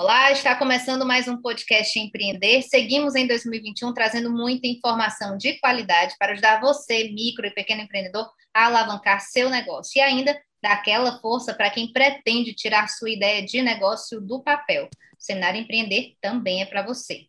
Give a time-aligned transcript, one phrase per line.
[0.00, 2.62] Olá, está começando mais um podcast Empreender.
[2.62, 8.30] Seguimos em 2021 trazendo muita informação de qualidade para ajudar você, micro e pequeno empreendedor,
[8.54, 13.44] a alavancar seu negócio e ainda dar aquela força para quem pretende tirar sua ideia
[13.44, 14.84] de negócio do papel.
[14.84, 14.88] O
[15.18, 17.26] Seminário Empreender também é para você.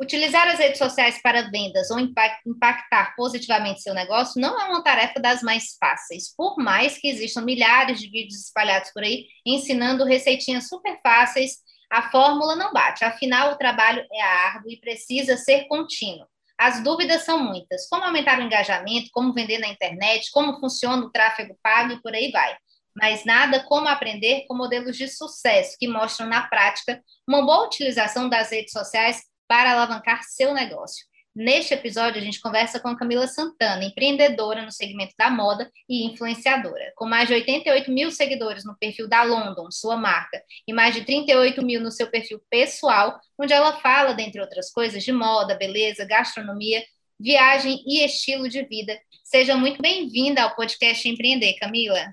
[0.00, 5.20] Utilizar as redes sociais para vendas ou impactar positivamente seu negócio não é uma tarefa
[5.20, 10.68] das mais fáceis, por mais que existam milhares de vídeos espalhados por aí ensinando receitinhas
[10.68, 11.58] super fáceis
[11.92, 16.26] a fórmula não bate, afinal, o trabalho é árduo e precisa ser contínuo.
[16.58, 21.10] As dúvidas são muitas: como aumentar o engajamento, como vender na internet, como funciona o
[21.10, 22.56] tráfego pago e por aí vai.
[22.96, 28.26] Mas nada como aprender com modelos de sucesso que mostram na prática uma boa utilização
[28.26, 31.04] das redes sociais para alavancar seu negócio.
[31.34, 36.92] Neste episódio, a gente conversa com Camila Santana, empreendedora no segmento da moda e influenciadora.
[36.94, 41.06] Com mais de 88 mil seguidores no perfil da London, sua marca, e mais de
[41.06, 46.04] 38 mil no seu perfil pessoal, onde ela fala, dentre outras coisas, de moda, beleza,
[46.04, 46.84] gastronomia,
[47.18, 49.00] viagem e estilo de vida.
[49.24, 52.12] Seja muito bem-vinda ao podcast Empreender, Camila.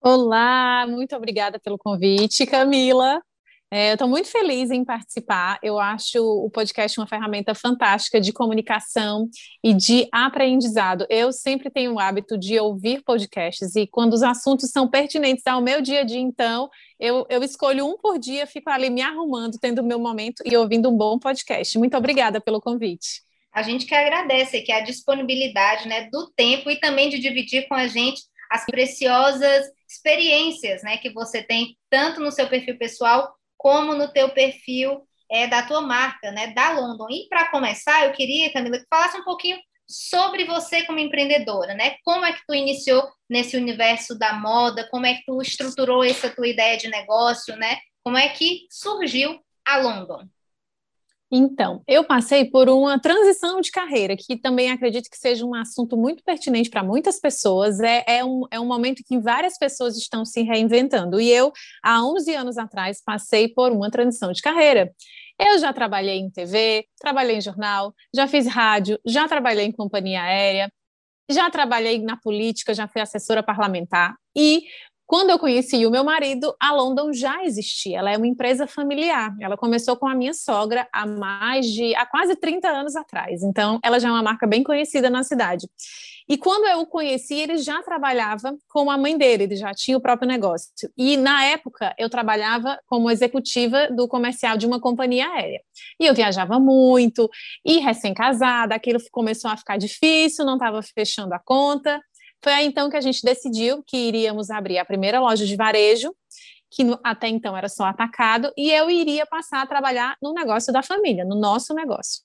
[0.00, 3.20] Olá, muito obrigada pelo convite, Camila.
[3.76, 5.58] É, eu estou muito feliz em participar.
[5.60, 9.28] Eu acho o podcast uma ferramenta fantástica de comunicação
[9.64, 11.04] e de aprendizado.
[11.10, 15.60] Eu sempre tenho o hábito de ouvir podcasts e quando os assuntos são pertinentes ao
[15.60, 19.58] meu dia a dia, então, eu, eu escolho um por dia, fico ali me arrumando,
[19.60, 21.76] tendo o meu momento e ouvindo um bom podcast.
[21.76, 23.22] Muito obrigada pelo convite.
[23.52, 27.74] A gente que agradece que a disponibilidade né, do tempo e também de dividir com
[27.74, 33.94] a gente as preciosas experiências né, que você tem tanto no seu perfil pessoal como
[33.94, 37.06] no teu perfil é, da tua marca, né, da London.
[37.08, 39.58] E para começar, eu queria, Camila, que falasse um pouquinho
[39.88, 41.96] sobre você como empreendedora, né?
[42.04, 44.86] Como é que tu iniciou nesse universo da moda?
[44.90, 47.78] Como é que tu estruturou essa tua ideia de negócio, né?
[48.02, 50.28] Como é que surgiu a London?
[51.36, 55.96] Então, eu passei por uma transição de carreira, que também acredito que seja um assunto
[55.96, 57.80] muito pertinente para muitas pessoas.
[57.80, 61.20] É, é, um, é um momento que várias pessoas estão se reinventando.
[61.20, 61.52] E eu,
[61.82, 64.94] há 11 anos atrás, passei por uma transição de carreira.
[65.36, 70.22] Eu já trabalhei em TV, trabalhei em jornal, já fiz rádio, já trabalhei em companhia
[70.22, 70.70] aérea,
[71.28, 74.14] já trabalhei na política, já fui assessora parlamentar.
[74.36, 74.62] E
[75.06, 77.98] quando eu conheci o meu marido, a London já existia.
[77.98, 79.34] Ela é uma empresa familiar.
[79.40, 83.42] Ela começou com a minha sogra há mais de há quase 30 anos atrás.
[83.42, 85.68] Então, ela já é uma marca bem conhecida na cidade.
[86.26, 89.96] E quando eu o conheci, ele já trabalhava com a mãe dele, ele já tinha
[89.96, 90.70] o próprio negócio.
[90.96, 95.60] E na época, eu trabalhava como executiva do comercial de uma companhia aérea.
[96.00, 97.28] E eu viajava muito,
[97.64, 102.00] e recém-casada, aquilo começou a ficar difícil, não estava fechando a conta.
[102.44, 106.14] Foi aí então que a gente decidiu que iríamos abrir a primeira loja de varejo,
[106.70, 110.70] que no, até então era só atacado, e eu iria passar a trabalhar no negócio
[110.70, 112.20] da família, no nosso negócio.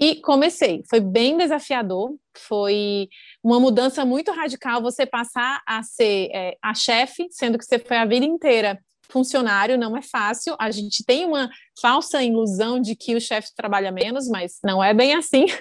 [0.00, 3.08] E comecei, foi bem desafiador, foi
[3.40, 7.98] uma mudança muito radical você passar a ser é, a chefe, sendo que você foi
[7.98, 8.76] a vida inteira
[9.08, 10.56] funcionário, não é fácil.
[10.58, 11.48] A gente tem uma
[11.80, 15.46] falsa ilusão de que o chefe trabalha menos, mas não é bem assim.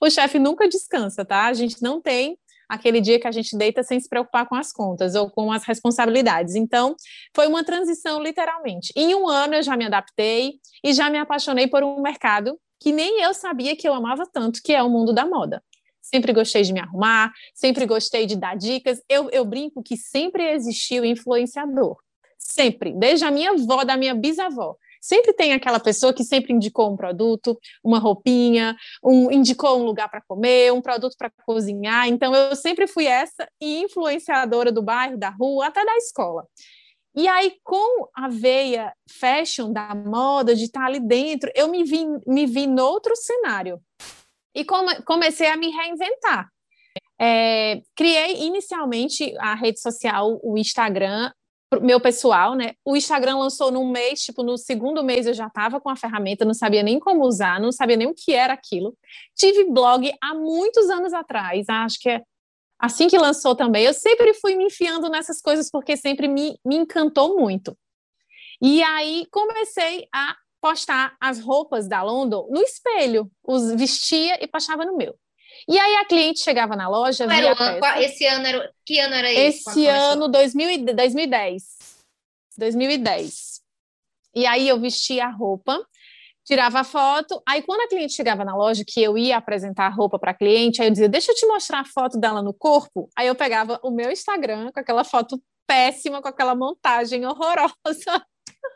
[0.00, 1.46] O chefe nunca descansa, tá?
[1.46, 2.38] A gente não tem
[2.68, 5.64] aquele dia que a gente deita sem se preocupar com as contas ou com as
[5.64, 6.54] responsabilidades.
[6.54, 6.96] Então,
[7.34, 8.92] foi uma transição, literalmente.
[8.96, 12.92] Em um ano eu já me adaptei e já me apaixonei por um mercado que
[12.92, 15.62] nem eu sabia que eu amava tanto, que é o mundo da moda.
[16.02, 19.02] Sempre gostei de me arrumar, sempre gostei de dar dicas.
[19.08, 21.96] Eu, eu brinco que sempre existiu influenciador.
[22.38, 26.92] Sempre, desde a minha avó, da minha bisavó sempre tem aquela pessoa que sempre indicou
[26.92, 32.08] um produto, uma roupinha, um, indicou um lugar para comer, um produto para cozinhar.
[32.08, 36.44] Então, eu sempre fui essa influenciadora do bairro, da rua, até da escola.
[37.14, 42.04] E aí, com a veia fashion da moda, de estar ali dentro, eu me vi,
[42.26, 43.80] me vi noutro cenário.
[44.54, 46.48] E come, comecei a me reinventar.
[47.18, 51.30] É, criei inicialmente a rede social, o Instagram,
[51.80, 52.74] meu pessoal, né?
[52.84, 56.44] O Instagram lançou num mês, tipo, no segundo mês eu já estava com a ferramenta,
[56.44, 58.96] não sabia nem como usar, não sabia nem o que era aquilo.
[59.34, 62.22] Tive blog há muitos anos atrás, acho que é
[62.78, 63.84] assim que lançou também.
[63.84, 67.76] Eu sempre fui me enfiando nessas coisas porque sempre me, me encantou muito.
[68.60, 74.84] E aí comecei a postar as roupas da London no espelho, os vestia e postava
[74.84, 75.14] no meu.
[75.68, 77.26] E aí a cliente chegava na loja.
[77.26, 78.72] Via ano, esse ano era.
[78.84, 79.68] Que ano era esse?
[79.68, 81.62] Esse ano, 2000, 2010.
[82.58, 83.60] 2010.
[84.34, 85.82] E aí eu vestia a roupa,
[86.44, 87.42] tirava a foto.
[87.46, 90.34] Aí quando a cliente chegava na loja, que eu ia apresentar a roupa para a
[90.34, 93.08] cliente, aí eu dizia: Deixa eu te mostrar a foto dela no corpo.
[93.16, 98.26] Aí eu pegava o meu Instagram com aquela foto péssima, com aquela montagem horrorosa.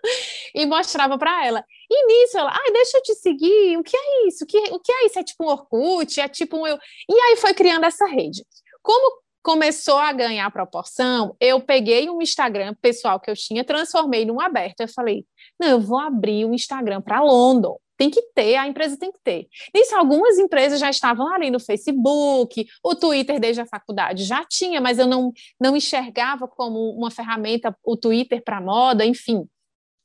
[0.54, 1.64] e mostrava para ela.
[1.90, 4.44] E nisso ela, ai, deixa eu te seguir, o que é isso?
[4.44, 5.18] O que, o que é isso?
[5.18, 6.20] É tipo um Orkut?
[6.20, 6.78] É tipo um eu.
[7.08, 8.44] E aí foi criando essa rede.
[8.82, 14.40] Como começou a ganhar proporção, eu peguei um Instagram pessoal que eu tinha, transformei num
[14.40, 14.80] aberto.
[14.80, 15.24] Eu falei,
[15.58, 17.78] não, eu vou abrir um Instagram para London.
[17.96, 19.46] Tem que ter, a empresa tem que ter.
[19.74, 24.80] Nisso, algumas empresas já estavam ali no Facebook, o Twitter desde a faculdade já tinha,
[24.80, 29.46] mas eu não, não enxergava como uma ferramenta o Twitter para moda, enfim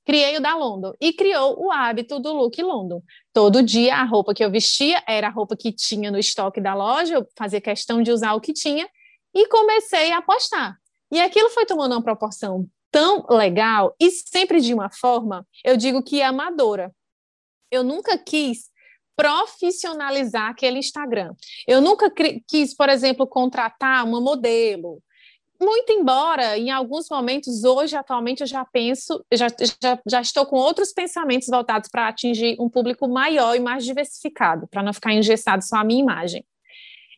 [0.06, 3.02] criei o da London e criou o hábito do look London.
[3.34, 6.74] Todo dia a roupa que eu vestia era a roupa que tinha no estoque da
[6.74, 8.88] loja, eu fazia questão de usar o que tinha
[9.34, 10.78] e comecei a postar.
[11.12, 16.02] E aquilo foi tomando uma proporção tão legal e sempre de uma forma, eu digo
[16.02, 16.94] que amadora.
[17.70, 18.70] Eu nunca quis
[19.16, 21.34] profissionalizar aquele Instagram.
[21.68, 22.12] Eu nunca
[22.48, 25.02] quis, por exemplo, contratar uma modelo,
[25.62, 29.48] muito embora em alguns momentos, hoje, atualmente, eu já penso, já,
[29.82, 34.68] já, já estou com outros pensamentos voltados para atingir um público maior e mais diversificado,
[34.68, 36.46] para não ficar engessado só a minha imagem.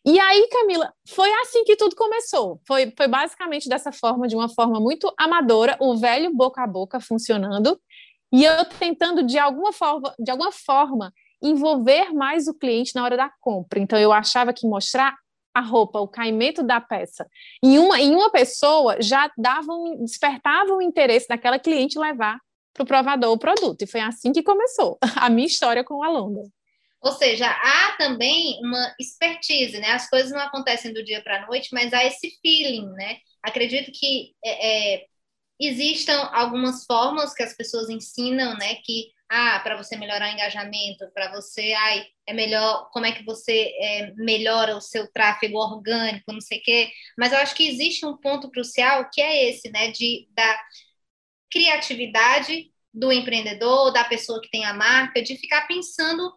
[0.05, 2.61] E aí, Camila, foi assim que tudo começou.
[2.65, 6.99] Foi, foi basicamente dessa forma, de uma forma muito amadora, o velho boca a boca
[6.99, 7.77] funcionando,
[8.31, 11.11] e eu tentando, de alguma forma, de alguma forma
[11.41, 13.79] envolver mais o cliente na hora da compra.
[13.79, 15.15] Então, eu achava que mostrar
[15.57, 17.27] a roupa, o caimento da peça,
[17.63, 22.39] em uma, em uma pessoa já davam, despertavam o interesse daquela cliente levar
[22.73, 23.81] para o provador o produto.
[23.81, 26.47] E foi assim que começou a minha história com a London.
[27.01, 29.91] Ou seja, há também uma expertise, né?
[29.91, 33.17] As coisas não acontecem do dia para a noite, mas há esse feeling, né?
[33.41, 35.05] Acredito que é, é,
[35.59, 38.75] existam algumas formas que as pessoas ensinam, né?
[38.83, 43.23] Que ah, para você melhorar o engajamento, para você, ai, é melhor, como é que
[43.23, 46.91] você é, melhora o seu tráfego orgânico, não sei o quê.
[47.17, 50.59] Mas eu acho que existe um ponto crucial que é esse, né, de, da
[51.51, 56.31] criatividade do empreendedor, da pessoa que tem a marca, de ficar pensando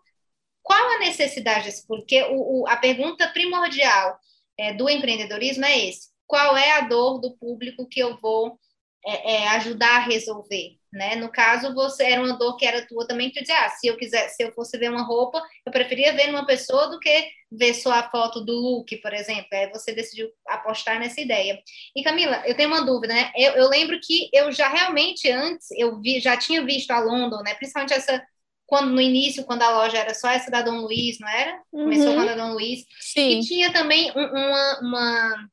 [0.63, 4.19] qual a necessidade desse, porque o, o, a pergunta primordial
[4.59, 8.59] é, do empreendedorismo é esse, qual é a dor do público que eu vou
[9.05, 11.17] é, é, ajudar a resolver, né?
[11.17, 13.87] No caso, você era uma dor que era tua também, que tu dizia, ah, se
[13.87, 17.29] eu quiser, se eu fosse ver uma roupa, eu preferia ver numa pessoa do que
[17.51, 19.47] ver só a foto do look, por exemplo.
[19.53, 21.61] Aí você decidiu apostar nessa ideia.
[21.95, 23.33] E Camila, eu tenho uma dúvida, né?
[23.37, 27.43] Eu, eu lembro que eu já realmente antes eu vi, já tinha visto a London,
[27.43, 27.55] né?
[27.55, 28.23] Principalmente essa
[28.67, 31.61] quando no início, quando a loja era só essa da Dom Luiz, não era?
[31.73, 32.15] Começou uhum.
[32.15, 32.85] com a da Dom Luiz.
[33.01, 33.41] Sim.
[33.41, 35.49] E tinha também um, uma, uma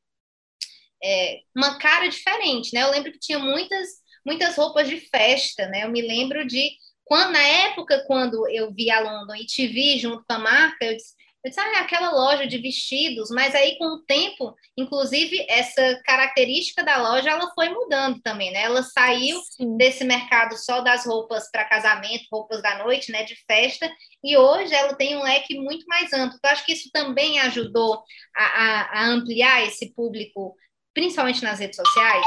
[1.04, 2.84] é, uma cara diferente, né?
[2.84, 3.88] Eu lembro que tinha muitas,
[4.28, 5.86] muitas roupas de festa, né?
[5.86, 6.72] Eu me lembro de
[7.06, 10.84] quando na época quando eu vi a London e te vi junto com a marca,
[10.84, 11.16] eu disse,
[11.46, 16.02] eu disse, ah, é aquela loja de vestidos, mas aí com o tempo, inclusive essa
[16.04, 18.64] característica da loja, ela foi mudando também, né?
[18.64, 19.78] Ela saiu Sim.
[19.78, 23.90] desse mercado só das roupas para casamento, roupas da noite, né, de festa,
[24.22, 26.36] e hoje ela tem um leque muito mais amplo.
[26.38, 28.04] Então, acho que isso também ajudou
[28.36, 30.54] a, a, a ampliar esse público
[30.94, 32.26] principalmente nas redes sociais?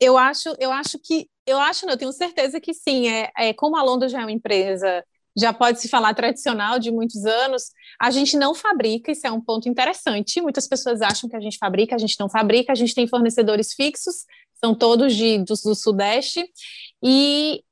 [0.00, 3.08] Eu acho, eu acho que, eu acho, não, eu tenho certeza que sim.
[3.08, 5.04] É, é como a Londres já é uma empresa,
[5.36, 9.40] já pode se falar tradicional de muitos anos, a gente não fabrica, isso é um
[9.40, 10.40] ponto interessante.
[10.40, 13.72] Muitas pessoas acham que a gente fabrica, a gente não fabrica, a gente tem fornecedores
[13.72, 14.24] fixos,
[14.54, 16.44] são todos de, do, do Sudeste,
[17.02, 17.62] e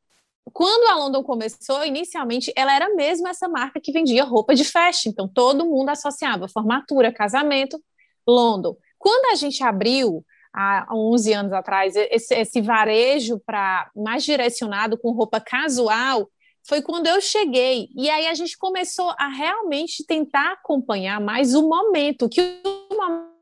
[0.52, 5.08] quando a London começou, inicialmente, ela era mesmo essa marca que vendia roupa de festa,
[5.08, 7.82] então todo mundo associava formatura, casamento,
[8.26, 8.76] London.
[8.98, 10.24] Quando a gente abriu,
[10.56, 16.30] há 11 anos atrás, esse, esse varejo para mais direcionado com roupa casual,
[16.66, 17.88] foi quando eu cheguei.
[17.94, 23.35] E aí a gente começou a realmente tentar acompanhar mais o momento, que o momento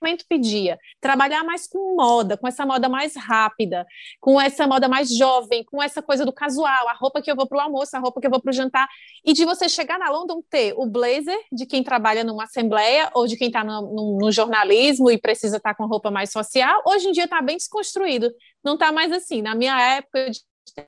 [0.00, 0.78] momento pedia.
[1.00, 3.86] Trabalhar mais com moda, com essa moda mais rápida,
[4.20, 7.46] com essa moda mais jovem, com essa coisa do casual, a roupa que eu vou
[7.46, 8.88] para o almoço, a roupa que eu vou para o jantar.
[9.24, 13.26] E de você chegar na London ter o blazer de quem trabalha numa assembleia ou
[13.26, 16.82] de quem está no, no, no, jornalismo e precisa estar tá com roupa mais social.
[16.86, 18.30] Hoje em dia está bem desconstruído.
[18.64, 19.42] Não está mais assim.
[19.42, 20.40] Na minha época de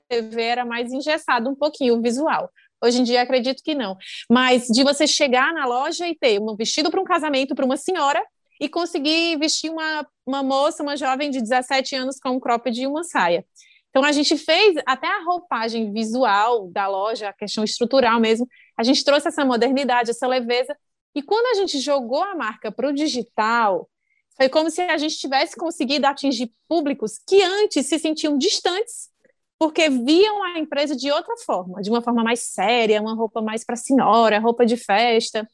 [0.08, 2.50] TV era mais engessado um pouquinho o visual.
[2.82, 3.96] Hoje em dia acredito que não.
[4.28, 7.76] Mas de você chegar na loja e ter um vestido para um casamento para uma
[7.76, 8.20] senhora
[8.62, 12.86] e consegui vestir uma, uma moça, uma jovem de 17 anos com um cropped e
[12.86, 13.44] uma saia.
[13.90, 18.46] Então, a gente fez até a roupagem visual da loja, a questão estrutural mesmo,
[18.78, 20.76] a gente trouxe essa modernidade, essa leveza,
[21.12, 23.90] e quando a gente jogou a marca para o digital,
[24.36, 29.10] foi como se a gente tivesse conseguido atingir públicos que antes se sentiam distantes,
[29.58, 33.64] porque viam a empresa de outra forma, de uma forma mais séria, uma roupa mais
[33.64, 35.44] para senhora, roupa de festa.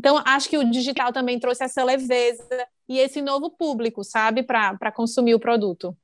[0.00, 4.90] Então, acho que o digital também trouxe essa leveza e esse novo público, sabe, para
[4.90, 5.94] consumir o produto.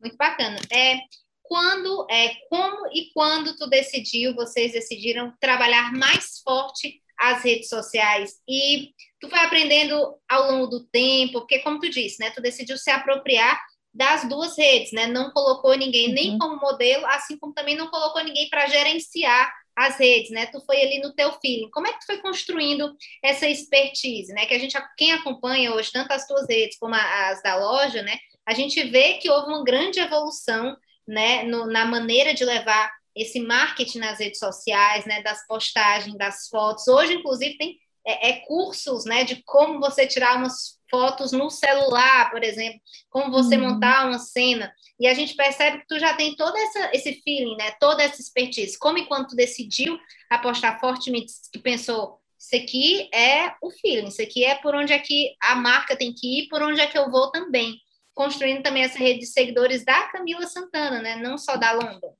[0.00, 0.58] Muito bacana.
[0.68, 0.96] É,
[1.44, 8.32] quando, é, como e quando tu decidiu, vocês decidiram trabalhar mais forte as redes sociais
[8.48, 12.76] e tu foi aprendendo ao longo do tempo, porque como tu disse, né, tu decidiu
[12.76, 13.56] se apropriar
[13.94, 15.06] das duas redes, né?
[15.06, 16.14] Não colocou ninguém uhum.
[16.14, 20.46] nem como modelo, assim como também não colocou ninguém para gerenciar as redes, né?
[20.46, 21.70] Tu foi ali no teu feeling.
[21.70, 24.46] Como é que tu foi construindo essa expertise, né?
[24.46, 28.16] Que a gente, quem acompanha hoje tanto as tuas redes como as da loja, né?
[28.46, 30.76] A gente vê que houve uma grande evolução,
[31.06, 31.42] né?
[31.44, 35.22] No, na maneira de levar esse marketing nas redes sociais, né?
[35.22, 36.86] Das postagens, das fotos.
[36.88, 42.30] Hoje, inclusive, tem é, é, cursos, né, de como você tirar umas fotos no celular,
[42.30, 43.70] por exemplo, como você uhum.
[43.70, 44.72] montar uma cena.
[45.00, 48.20] E a gente percebe que tu já tem todo essa, esse feeling, né, toda essa
[48.20, 48.78] expertise.
[48.78, 49.98] Como e quando tu decidiu
[50.30, 54.98] apostar fortemente, que pensou, isso aqui é o feeling, isso aqui é por onde é
[55.00, 57.76] que a marca tem que ir, por onde é que eu vou também.
[58.14, 62.14] Construindo também essa rede de seguidores da Camila Santana, né, não só da London.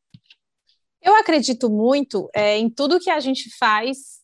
[1.00, 4.23] Eu acredito muito é, em tudo que a gente faz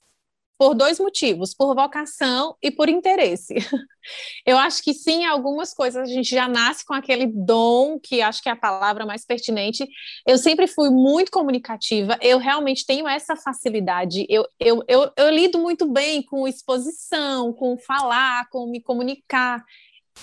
[0.61, 3.55] por dois motivos, por vocação e por interesse.
[4.45, 8.43] Eu acho que sim, algumas coisas a gente já nasce com aquele dom, que acho
[8.43, 9.89] que é a palavra mais pertinente.
[10.27, 14.27] Eu sempre fui muito comunicativa, eu realmente tenho essa facilidade.
[14.29, 19.65] Eu, eu, eu, eu lido muito bem com exposição, com falar, com me comunicar,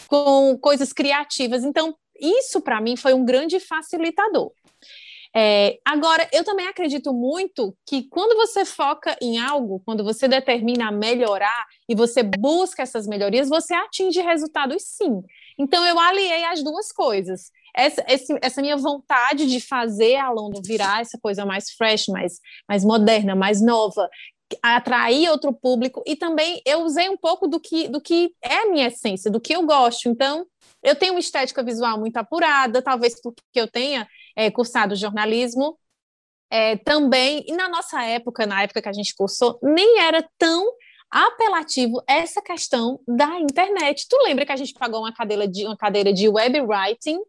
[0.08, 1.64] com coisas criativas.
[1.64, 4.52] Então, isso para mim foi um grande facilitador.
[5.40, 10.92] É, agora, eu também acredito muito que quando você foca em algo, quando você determina
[10.92, 15.22] melhorar e você busca essas melhorias, você atinge resultados sim.
[15.56, 17.52] Então, eu aliei as duas coisas.
[17.76, 22.40] Essa, esse, essa minha vontade de fazer a London virar essa coisa mais fresh, mais,
[22.68, 24.10] mais moderna, mais nova,
[24.64, 28.72] atrair outro público e também eu usei um pouco do que, do que é a
[28.72, 30.10] minha essência, do que eu gosto.
[30.10, 30.48] Então,
[30.82, 35.78] eu tenho uma estética visual muito apurada, talvez porque eu tenha é, cursado jornalismo.
[36.50, 40.72] É, também, e na nossa época, na época que a gente cursou, nem era tão
[41.10, 44.06] apelativo essa questão da internet.
[44.08, 47.20] Tu lembra que a gente pagou uma cadeira de, uma cadeira de web writing,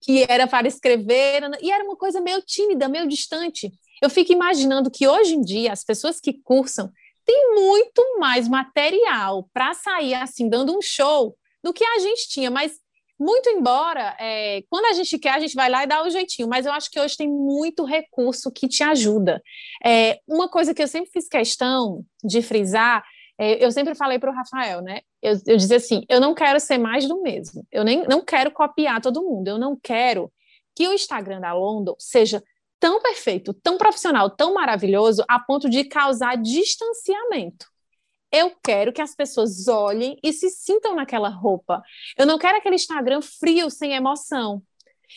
[0.00, 3.70] que era para escrever, e era uma coisa meio tímida, meio distante.
[4.00, 6.90] Eu fico imaginando que hoje em dia as pessoas que cursam
[7.24, 12.50] têm muito mais material para sair assim, dando um show, do que a gente tinha,
[12.50, 12.78] mas
[13.18, 16.48] muito embora, é, quando a gente quer, a gente vai lá e dá o jeitinho,
[16.48, 19.42] mas eu acho que hoje tem muito recurso que te ajuda.
[19.84, 23.04] É, uma coisa que eu sempre fiz questão de frisar,
[23.38, 25.00] é, eu sempre falei para o Rafael, né?
[25.22, 28.50] Eu, eu dizia assim: eu não quero ser mais do mesmo, eu nem não quero
[28.50, 30.32] copiar todo mundo, eu não quero
[30.74, 32.42] que o Instagram da London seja
[32.80, 37.66] tão perfeito, tão profissional, tão maravilhoso, a ponto de causar distanciamento.
[38.30, 41.82] Eu quero que as pessoas olhem e se sintam naquela roupa.
[42.16, 44.62] Eu não quero aquele Instagram frio, sem emoção.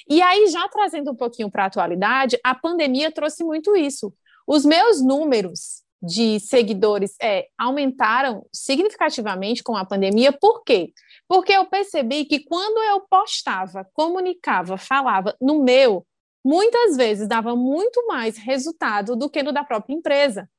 [0.09, 4.13] E aí, já trazendo um pouquinho para a atualidade, a pandemia trouxe muito isso.
[4.47, 10.93] Os meus números de seguidores é, aumentaram significativamente com a pandemia, por quê?
[11.27, 16.05] Porque eu percebi que quando eu postava, comunicava, falava no meu,
[16.43, 20.49] muitas vezes dava muito mais resultado do que no da própria empresa.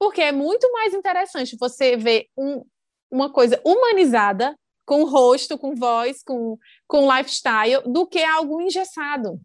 [0.00, 2.64] Porque é muito mais interessante você ver um,
[3.10, 6.56] uma coisa humanizada, com rosto, com voz, com,
[6.88, 9.38] com lifestyle, do que algo engessado.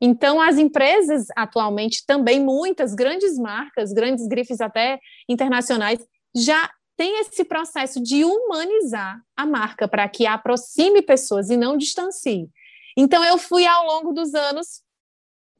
[0.00, 5.98] Então, as empresas atualmente, também muitas grandes marcas, grandes grifes até internacionais,
[6.34, 12.48] já têm esse processo de humanizar a marca para que aproxime pessoas e não distancie.
[12.96, 14.82] Então, eu fui ao longo dos anos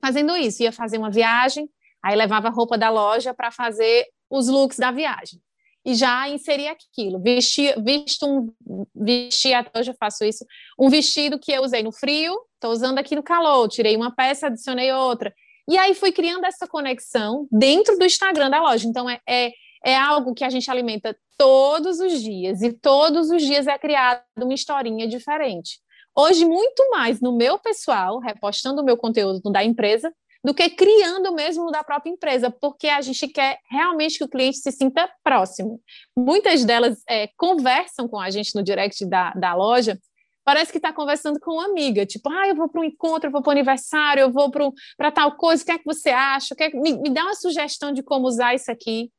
[0.00, 0.62] fazendo isso.
[0.62, 1.68] Ia fazer uma viagem,
[2.00, 5.40] aí levava a roupa da loja para fazer os looks da viagem.
[5.84, 8.52] E já inseri aquilo, vesti, visto um,
[8.92, 10.44] vesti, até hoje eu faço isso,
[10.76, 14.48] um vestido que eu usei no frio, estou usando aqui no calor, tirei uma peça,
[14.48, 15.32] adicionei outra.
[15.68, 18.88] E aí fui criando essa conexão dentro do Instagram da loja.
[18.88, 19.52] Então, é, é,
[19.84, 24.24] é algo que a gente alimenta todos os dias, e todos os dias é criada
[24.36, 25.78] uma historinha diferente.
[26.16, 30.12] Hoje, muito mais no meu pessoal, repostando o meu conteúdo da empresa,
[30.46, 34.58] do que criando mesmo da própria empresa, porque a gente quer realmente que o cliente
[34.58, 35.82] se sinta próximo.
[36.16, 39.98] Muitas delas é, conversam com a gente no direct da, da loja,
[40.44, 43.32] parece que está conversando com uma amiga, tipo, ah, eu vou para um encontro, eu
[43.32, 46.54] vou para o aniversário, eu vou para tal coisa, o que é que você acha?
[46.54, 46.70] Que é.
[46.70, 49.10] Me, me, dá uma sugestão de como usar isso aqui.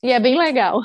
[0.00, 0.80] E é bem legal.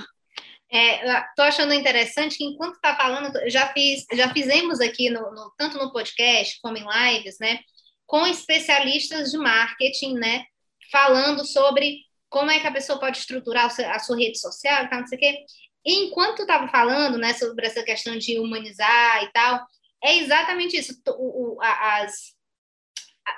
[0.72, 5.54] É, tô achando interessante que enquanto está falando, já fiz, já fizemos aqui no, no,
[5.56, 7.60] tanto no podcast como em lives, né?
[8.08, 10.46] Com especialistas de marketing, né?
[10.92, 12.00] Falando sobre
[12.30, 15.18] como é que a pessoa pode estruturar a sua rede social e tal, não sei
[15.18, 15.46] o quê.
[15.86, 19.66] E enquanto estava falando, né, sobre essa questão de humanizar e tal,
[20.04, 21.00] é exatamente isso.
[21.18, 22.34] O, as,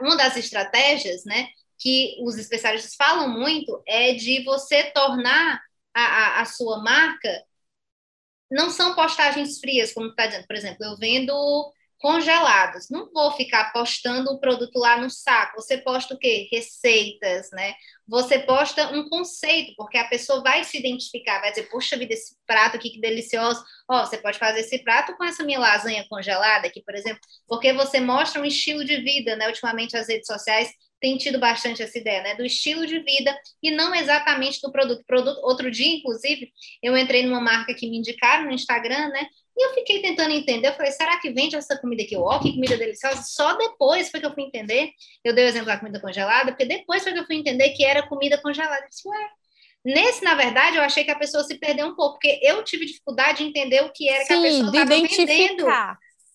[0.01, 5.61] uma das estratégias, né, que os especialistas falam muito é de você tornar
[5.93, 7.43] a, a, a sua marca
[8.51, 10.47] não são postagens frias, como está dizendo.
[10.47, 12.89] Por exemplo, eu vendo congelados.
[12.89, 15.62] Não vou ficar postando o produto lá no saco.
[15.62, 16.48] Você posta o quê?
[16.51, 17.74] Receitas, né?
[18.08, 22.36] Você posta um conceito, porque a pessoa vai se identificar, vai dizer, puxa vida, esse
[22.48, 23.63] prato aqui que delicioso.
[23.88, 27.20] Ó, oh, você pode fazer esse prato com essa minha lasanha congelada aqui, por exemplo,
[27.48, 29.48] porque você mostra um estilo de vida, né?
[29.48, 32.36] Ultimamente as redes sociais têm tido bastante essa ideia, né?
[32.36, 35.03] Do estilo de vida e não exatamente do produto.
[35.06, 35.39] produto.
[35.44, 36.51] Outro dia, inclusive,
[36.82, 39.27] eu entrei numa marca que me indicaram no Instagram, né?
[39.60, 42.16] E eu fiquei tentando entender, eu falei, será que vende essa comida aqui?
[42.16, 43.24] Ó, que comida deliciosa.
[43.24, 44.92] Só depois foi que eu fui entender.
[45.22, 47.84] Eu dei o exemplo da comida congelada, porque depois foi que eu fui entender que
[47.84, 48.86] era comida congelada.
[48.86, 49.30] Eu disse, ué.
[49.84, 52.86] Nesse, na verdade, eu achei que a pessoa se perdeu um pouco, porque eu tive
[52.86, 55.66] dificuldade de entender o que era Sim, que a pessoa estava vendendo.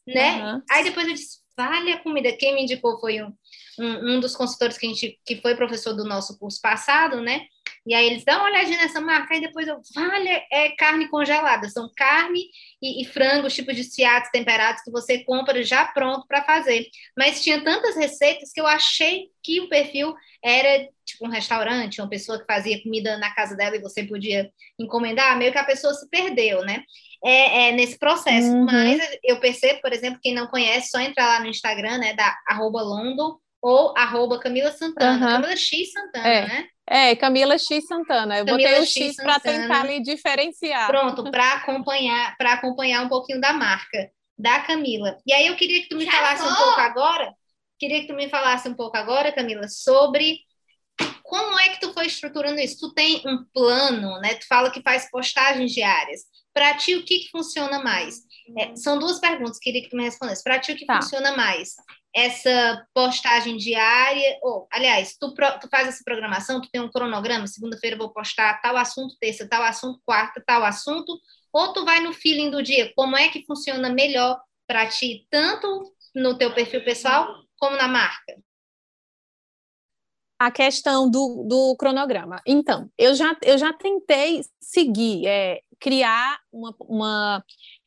[0.06, 0.44] Né?
[0.44, 0.62] Uhum.
[0.70, 2.30] Aí depois eu disse, vale a comida.
[2.36, 3.32] Quem me indicou foi um,
[3.78, 7.46] um, um dos consultores que, a gente, que foi professor do nosso curso passado, né?
[7.86, 11.68] E aí eles dão uma olhadinha nessa marca, e depois eu, vale, é carne congelada,
[11.68, 12.46] são carne
[12.80, 16.86] e, e frango, tipos de fiatos temperados que você compra já pronto para fazer.
[17.16, 22.08] Mas tinha tantas receitas que eu achei que o perfil era tipo um restaurante, uma
[22.08, 25.92] pessoa que fazia comida na casa dela e você podia encomendar, meio que a pessoa
[25.92, 26.82] se perdeu, né?
[27.22, 28.48] É, é nesse processo.
[28.48, 28.64] Uhum.
[28.64, 32.34] Mas eu percebo, por exemplo, quem não conhece, só entrar lá no Instagram, né, da
[32.46, 35.32] arroba Londo ou arroba Camila Santana, uhum.
[35.32, 36.48] Camila X Santana, é.
[36.48, 36.68] né?
[36.86, 38.38] É, Camila X Santana.
[38.38, 40.86] Eu Camila botei o X, X para tentar me diferenciar.
[40.86, 45.16] Pronto, para acompanhar, para acompanhar um pouquinho da marca da Camila.
[45.26, 47.32] E aí eu queria que tu me Já falasse um pouco agora,
[47.78, 50.40] queria que tu me falasse um pouco agora, Camila, sobre
[51.22, 52.78] como é que tu foi estruturando isso?
[52.78, 54.34] Tu tem um plano, né?
[54.34, 56.22] Tu fala que faz postagens diárias.
[56.52, 58.20] Para ti, o que, que funciona mais?
[58.58, 60.42] É, são duas perguntas, queria que tu me respondesse.
[60.42, 61.00] Para ti, o que tá.
[61.00, 61.74] funciona mais?
[62.14, 67.96] essa postagem diária, ou, aliás, tu, tu faz essa programação, tu tem um cronograma, segunda-feira
[67.96, 71.18] vou postar tal assunto, terça tal assunto, quarta tal assunto,
[71.52, 75.92] ou tu vai no feeling do dia, como é que funciona melhor para ti, tanto
[76.14, 78.40] no teu perfil pessoal como na marca?
[80.38, 82.40] A questão do, do cronograma.
[82.46, 87.44] Então, eu já, eu já tentei seguir, é, criar uma, uma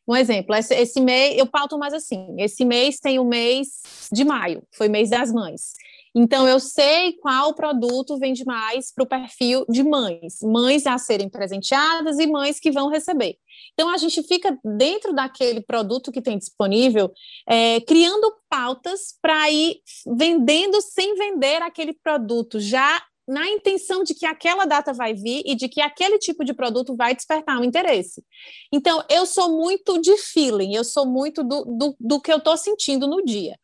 [0.07, 4.23] um exemplo, esse, esse mês, eu pauto mais assim, esse mês tem o mês de
[4.23, 5.73] maio, foi mês das mães.
[6.15, 11.29] Então, eu sei qual produto vende mais para o perfil de mães, mães a serem
[11.29, 13.37] presenteadas e mães que vão receber.
[13.73, 17.11] Então, a gente fica dentro daquele produto que tem disponível,
[17.47, 19.79] é, criando pautas para ir
[20.17, 25.53] vendendo sem vender aquele produto, já na intenção de que aquela data vai vir e
[25.53, 28.23] de que aquele tipo de produto vai despertar um interesse.
[28.71, 32.55] Então, eu sou muito de feeling, eu sou muito do, do, do que eu estou
[32.55, 33.57] sentindo no dia.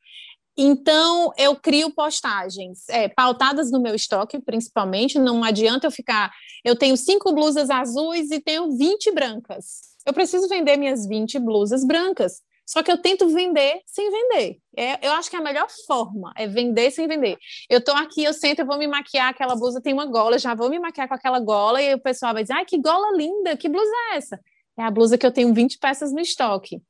[0.55, 5.17] Então, eu crio postagens é, pautadas no meu estoque, principalmente.
[5.17, 6.31] Não adianta eu ficar.
[6.63, 9.93] Eu tenho cinco blusas azuis e tenho 20 brancas.
[10.05, 12.41] Eu preciso vender minhas 20 blusas brancas.
[12.65, 14.57] Só que eu tento vender sem vender.
[14.75, 17.37] É, eu acho que é a melhor forma é vender sem vender.
[17.69, 20.55] Eu estou aqui, eu sento, eu vou me maquiar, aquela blusa tem uma gola, já
[20.55, 23.57] vou me maquiar com aquela gola, e o pessoal vai dizer, ai, que gola linda,
[23.57, 24.39] que blusa é essa?
[24.77, 26.81] É a blusa que eu tenho 20 peças no estoque.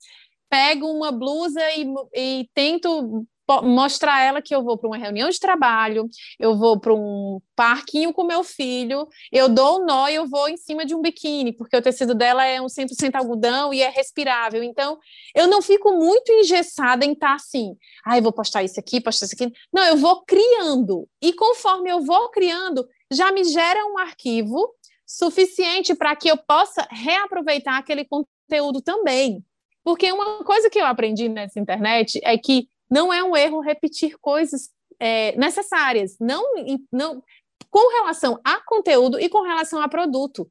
[0.50, 3.26] Pego uma blusa e, e tento
[3.64, 6.08] mostrar a ela que eu vou para uma reunião de trabalho,
[6.40, 10.48] eu vou para um parquinho com meu filho, eu dou um nó e eu vou
[10.48, 13.90] em cima de um biquíni, porque o tecido dela é um 100% algodão e é
[13.90, 14.64] respirável.
[14.64, 14.98] Então,
[15.36, 17.76] eu não fico muito engessada em estar tá assim,
[18.06, 19.54] ah, eu vou postar isso aqui, postar isso aqui.
[19.72, 21.08] Não, eu vou criando.
[21.22, 24.74] E conforme eu vou criando, já me gera um arquivo
[25.06, 29.44] suficiente para que eu possa reaproveitar aquele conteúdo também.
[29.84, 34.18] Porque uma coisa que eu aprendi nessa internet é que não é um erro repetir
[34.20, 34.70] coisas
[35.00, 36.44] é, necessárias, não,
[36.92, 37.22] não
[37.70, 40.48] com relação a conteúdo e com relação a produto.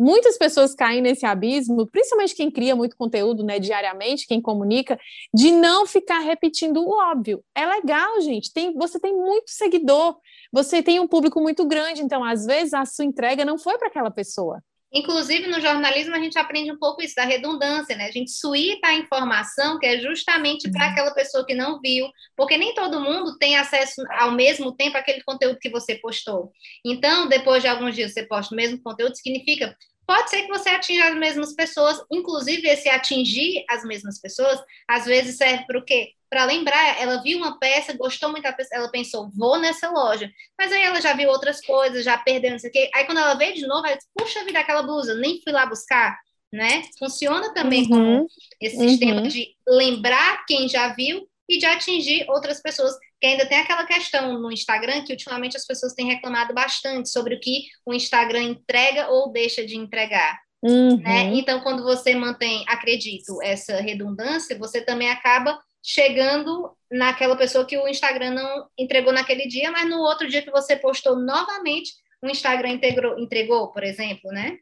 [0.00, 4.98] muitas pessoas caem nesse abismo, principalmente quem cria muito conteúdo, né, diariamente, quem comunica,
[5.32, 7.44] de não ficar repetindo o óbvio.
[7.54, 8.52] É legal, gente.
[8.52, 10.16] Tem, você tem muito seguidor,
[10.52, 13.88] você tem um público muito grande, então às vezes a sua entrega não foi para
[13.88, 14.60] aquela pessoa.
[14.92, 18.06] Inclusive, no jornalismo, a gente aprende um pouco isso da redundância, né?
[18.06, 20.92] A gente suíta a informação que é justamente para uhum.
[20.92, 25.22] aquela pessoa que não viu, porque nem todo mundo tem acesso ao mesmo tempo àquele
[25.22, 26.52] conteúdo que você postou.
[26.84, 29.74] Então, depois de alguns dias você posta o mesmo conteúdo, significa
[30.06, 35.04] Pode ser que você atinja as mesmas pessoas, inclusive esse atingir as mesmas pessoas, às
[35.04, 36.10] vezes serve para o quê?
[36.28, 40.30] Para lembrar, ela viu uma peça, gostou muito da peça, ela pensou, vou nessa loja.
[40.58, 42.90] Mas aí ela já viu outras coisas, já perdeu, não sei o quê.
[42.94, 45.66] Aí quando ela veio de novo, ela disse, puxa vida, aquela blusa, nem fui lá
[45.66, 46.18] buscar,
[46.52, 46.82] né?
[46.98, 47.88] Funciona também uhum.
[47.88, 48.26] como
[48.60, 48.88] esse uhum.
[48.88, 53.84] sistema de lembrar quem já viu e de atingir outras pessoas que ainda tem aquela
[53.84, 58.42] questão no Instagram que ultimamente as pessoas têm reclamado bastante sobre o que o Instagram
[58.42, 60.40] entrega ou deixa de entregar.
[60.62, 60.96] Uhum.
[60.96, 61.24] Né?
[61.34, 67.86] Então, quando você mantém, acredito, essa redundância, você também acaba chegando naquela pessoa que o
[67.86, 72.70] Instagram não entregou naquele dia, mas no outro dia que você postou novamente, o Instagram
[72.70, 74.56] integrou, entregou, por exemplo, né?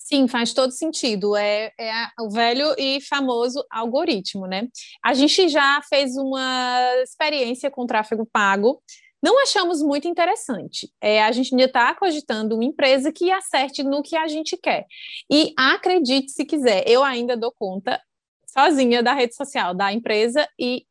[0.00, 1.36] Sim, faz todo sentido.
[1.36, 4.66] É, é o velho e famoso algoritmo, né?
[5.04, 8.82] A gente já fez uma experiência com tráfego pago.
[9.22, 10.90] Não achamos muito interessante.
[11.00, 14.86] É, a gente ainda está cogitando uma empresa que acerte no que a gente quer.
[15.30, 18.00] E acredite se quiser, eu ainda dou conta
[18.46, 20.86] sozinha da rede social da empresa e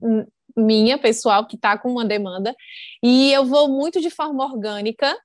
[0.55, 2.55] minha pessoal que está com uma demanda.
[3.03, 5.17] E eu vou muito de forma orgânica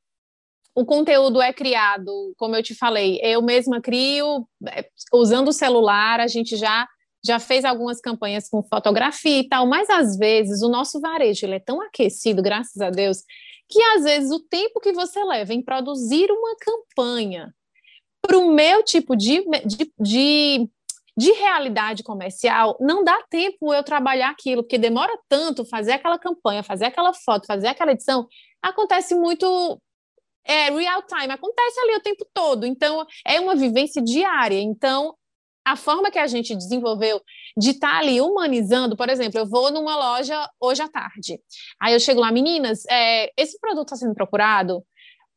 [0.75, 6.21] o conteúdo é criado, como eu te falei, eu mesma crio, é, usando o celular,
[6.21, 6.87] a gente já
[7.27, 11.55] já fez algumas campanhas com fotografia e tal, mas às vezes o nosso varejo ele
[11.55, 13.23] é tão aquecido, graças a Deus,
[13.67, 17.55] que às vezes o tempo que você leva em produzir uma campanha
[18.21, 20.71] para o meu tipo de, de, de,
[21.17, 26.63] de, realidade comercial, não dá tempo eu trabalhar aquilo, porque demora tanto fazer aquela campanha,
[26.63, 28.27] fazer aquela foto, fazer aquela edição,
[28.63, 29.81] acontece muito
[30.45, 32.67] é real time, acontece ali o tempo todo.
[32.67, 34.61] Então, é uma vivência diária.
[34.61, 35.15] Então,
[35.65, 37.21] a forma que a gente desenvolveu
[37.57, 41.41] de estar tá ali humanizando, por exemplo, eu vou numa loja hoje à tarde.
[41.81, 44.85] Aí eu chego lá, meninas, é, esse produto está sendo procurado?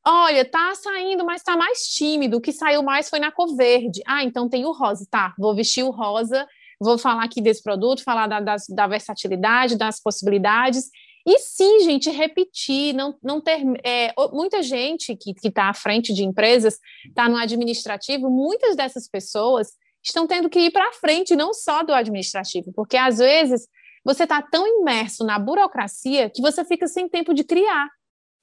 [0.06, 2.38] Olha, tá saindo, mas tá mais tímido.
[2.38, 4.02] O que saiu mais foi na cor verde.
[4.06, 5.34] Ah, então tem o rosa, tá?
[5.38, 6.48] Vou vestir o rosa,
[6.80, 10.89] vou falar aqui desse produto, falar da, das, da versatilidade, das possibilidades.
[11.28, 13.62] E sim, gente, repetir, não, não ter.
[13.84, 19.74] É, muita gente que está à frente de empresas, está no administrativo, muitas dessas pessoas
[20.02, 23.68] estão tendo que ir para frente, não só do administrativo, porque às vezes
[24.06, 27.90] você está tão imerso na burocracia que você fica sem tempo de criar.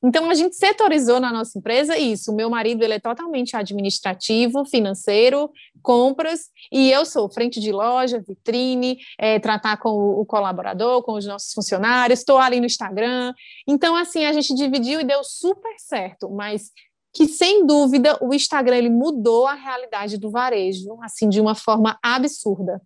[0.06, 2.30] Então, a gente setorizou na nossa empresa isso.
[2.30, 5.50] O meu marido ele é totalmente administrativo, financeiro,
[5.82, 11.24] compras, e eu sou frente de loja, vitrine, é, tratar com o colaborador, com os
[11.24, 13.32] nossos funcionários, estou ali no Instagram.
[13.66, 16.70] Então, assim, a gente dividiu e deu super certo, mas
[17.10, 21.98] que, sem dúvida, o Instagram ele mudou a realidade do varejo, assim, de uma forma
[22.02, 22.78] absurda.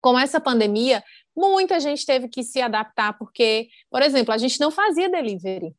[0.00, 1.02] Com essa pandemia,
[1.36, 5.74] muita gente teve que se adaptar, porque, por exemplo, a gente não fazia delivery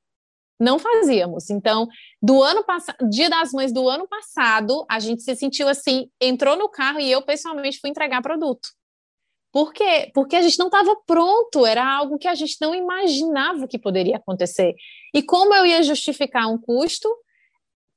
[0.59, 1.49] não fazíamos.
[1.49, 1.87] Então,
[2.21, 6.57] do ano passado, Dia das Mães do ano passado, a gente se sentiu assim, entrou
[6.57, 8.69] no carro e eu pessoalmente fui entregar produto.
[9.51, 10.11] Por quê?
[10.13, 14.17] Porque a gente não estava pronto, era algo que a gente não imaginava que poderia
[14.17, 14.75] acontecer.
[15.13, 17.09] E como eu ia justificar um custo,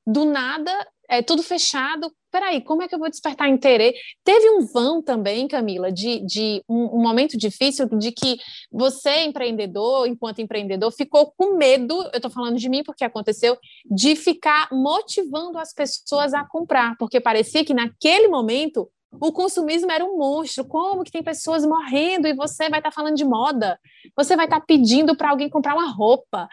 [0.05, 0.71] do nada,
[1.09, 3.99] é tudo fechado, peraí, como é que eu vou despertar interesse?
[4.23, 8.37] Teve um vão também, Camila, de, de um, um, momento difícil de que
[8.71, 14.15] você, empreendedor, enquanto empreendedor, ficou com medo, eu estou falando de mim porque aconteceu, de
[14.15, 20.17] ficar motivando as pessoas a comprar, porque parecia que naquele momento o consumismo era um
[20.17, 20.65] monstro.
[20.65, 23.79] Como que tem pessoas morrendo e você vai estar tá falando de moda?
[24.15, 26.47] Você vai estar tá pedindo para alguém comprar uma roupa.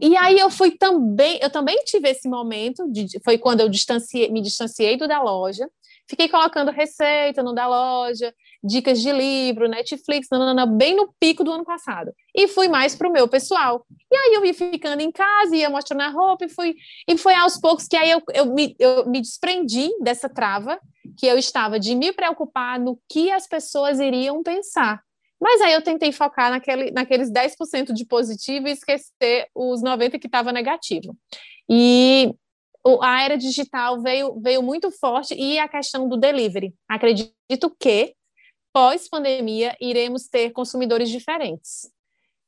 [0.00, 4.30] E aí eu fui também, eu também tive esse momento, de, foi quando eu distanciei,
[4.30, 5.68] me distanciei do da loja,
[6.08, 11.52] fiquei colocando receita no da loja, dicas de livro, Netflix, nanana, bem no pico do
[11.52, 12.12] ano passado.
[12.34, 13.84] E fui mais para o meu pessoal.
[14.10, 16.74] E aí eu ia ficando em casa, ia mostrando a roupa, e, fui,
[17.08, 20.78] e foi aos poucos que aí eu, eu, me, eu me desprendi dessa trava,
[21.16, 25.00] que eu estava de me preocupar no que as pessoas iriam pensar.
[25.40, 30.26] Mas aí eu tentei focar naquele, naqueles 10% de positivo e esquecer os 90% que
[30.26, 31.16] estava negativo.
[31.68, 32.34] E
[33.00, 36.74] a era digital veio, veio muito forte e a questão do delivery.
[36.88, 38.14] Acredito que
[38.72, 41.90] pós-pandemia, iremos ter consumidores diferentes.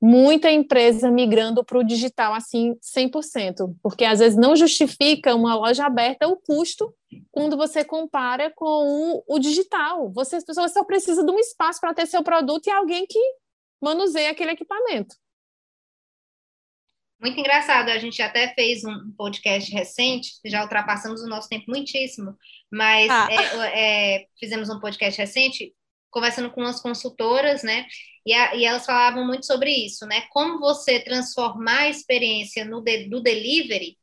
[0.05, 5.87] muita empresa migrando para o digital assim 100%, porque às vezes não justifica uma loja
[5.87, 6.93] aberta o custo
[7.31, 10.11] quando você compara com o, o digital.
[10.11, 13.21] Você, você só precisa de um espaço para ter seu produto e alguém que
[13.81, 15.15] manuseie aquele equipamento.
[17.21, 22.37] Muito engraçado, a gente até fez um podcast recente, já ultrapassamos o nosso tempo muitíssimo,
[22.69, 23.29] mas ah.
[23.31, 25.73] é, é, fizemos um podcast recente
[26.13, 27.87] conversando com umas consultoras, né?
[28.25, 30.23] E, a, e, elas falavam muito sobre isso, né?
[30.31, 33.99] Como você transformar a experiência no de, do delivery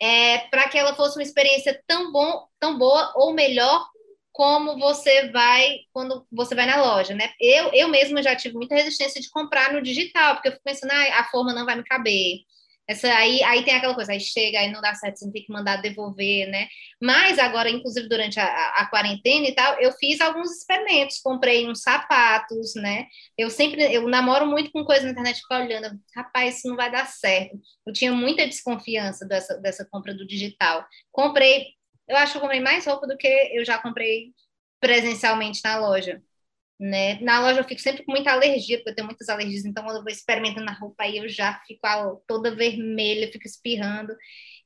[0.00, 3.88] é, para que ela fosse uma experiência tão bom, tão boa ou melhor
[4.32, 7.32] como você vai quando você vai na loja, né?
[7.40, 10.92] Eu, eu mesma já tive muita resistência de comprar no digital, porque eu fico pensando,
[10.92, 12.40] ah, a forma não vai me caber,
[12.88, 15.52] essa aí, aí tem aquela coisa, aí chega, aí não dá certo, você tem que
[15.52, 16.66] mandar devolver, né?
[17.00, 21.68] Mas agora, inclusive durante a, a, a, quarentena e tal, eu fiz alguns experimentos, comprei
[21.68, 23.06] uns sapatos, né?
[23.38, 26.90] Eu sempre, eu namoro muito com coisa na internet, fico olhando, rapaz, isso não vai
[26.90, 27.56] dar certo.
[27.86, 30.84] Eu tinha muita desconfiança dessa, dessa compra do digital.
[31.12, 31.66] Comprei,
[32.08, 34.32] eu acho que eu comprei mais roupa do que eu já comprei
[34.80, 36.20] presencialmente na loja
[36.82, 37.20] né?
[37.20, 39.98] Na loja eu fico sempre com muita alergia, porque eu tenho muitas alergias, então quando
[39.98, 41.80] eu vou experimentando a roupa aí eu já fico
[42.26, 44.12] toda vermelha, fico espirrando.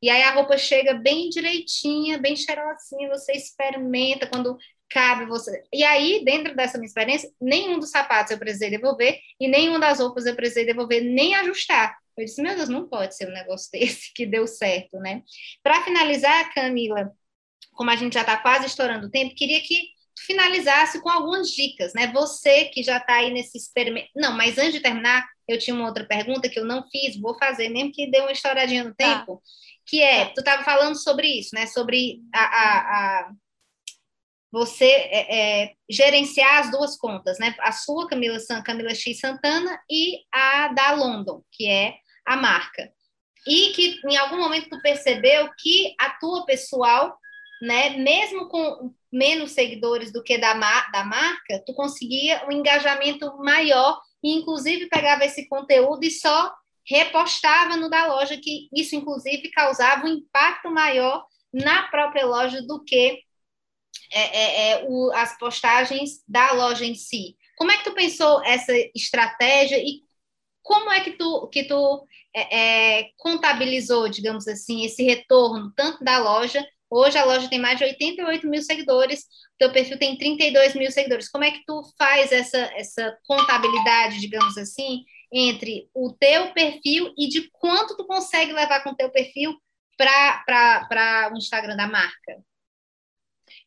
[0.00, 4.56] E aí a roupa chega bem direitinha, bem cheirosinha, você experimenta quando
[4.88, 5.62] cabe você.
[5.72, 9.98] E aí, dentro dessa minha experiência, nenhum dos sapatos eu precisei devolver e nenhum das
[10.00, 11.98] roupas eu precisei devolver nem ajustar.
[12.16, 15.22] Eu disse, meu Deus, não pode ser um negócio desse que deu certo, né?
[15.62, 17.12] Para finalizar, Camila,
[17.72, 21.92] como a gente já está quase estourando o tempo, queria que finalizasse com algumas dicas,
[21.94, 22.06] né?
[22.12, 24.08] Você que já está aí nesse experimento.
[24.14, 27.36] Não, mas antes de terminar, eu tinha uma outra pergunta que eu não fiz, vou
[27.38, 29.18] fazer, mesmo que dê uma estouradinha no tá.
[29.18, 29.42] tempo, tá.
[29.86, 31.66] que é, tu estava falando sobre isso, né?
[31.66, 33.32] Sobre a, a, a
[34.50, 37.54] você é, é, gerenciar as duas contas, né?
[37.60, 42.90] A sua Camila, Camila X Santana e a da London, que é a marca.
[43.46, 47.16] E que em algum momento tu percebeu que a tua pessoal
[47.60, 50.52] né, mesmo com menos seguidores do que da,
[50.92, 56.54] da marca, tu conseguia um engajamento maior e inclusive pegava esse conteúdo e só
[56.88, 62.84] repostava no da loja, que isso inclusive causava um impacto maior na própria loja do
[62.84, 63.18] que
[64.12, 67.36] é, é, é, o, as postagens da loja em si.
[67.56, 70.02] Como é que tu pensou essa estratégia e
[70.62, 76.18] como é que tu, que tu é, é contabilizou, digamos assim, esse retorno tanto da
[76.18, 79.26] loja Hoje a loja tem mais de 88 mil seguidores,
[79.58, 81.28] teu perfil tem 32 mil seguidores.
[81.28, 87.28] Como é que tu faz essa, essa contabilidade, digamos assim, entre o teu perfil e
[87.28, 89.56] de quanto tu consegue levar com o teu perfil
[89.96, 92.44] para o Instagram da marca?